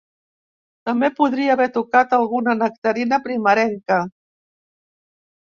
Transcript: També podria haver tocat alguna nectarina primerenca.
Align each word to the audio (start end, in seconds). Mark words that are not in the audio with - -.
També 0.89 1.09
podria 1.19 1.51
haver 1.57 1.67
tocat 1.75 2.15
alguna 2.19 2.57
nectarina 2.63 3.21
primerenca. 3.27 4.01